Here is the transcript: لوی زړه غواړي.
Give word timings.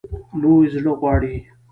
لوی 0.41 0.65
زړه 0.73 0.93
غواړي. 0.99 1.35